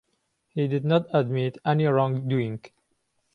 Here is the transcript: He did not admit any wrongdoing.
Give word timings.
He 0.49 0.67
did 0.67 0.83
not 0.83 1.05
admit 1.13 1.59
any 1.63 1.85
wrongdoing. 1.85 2.61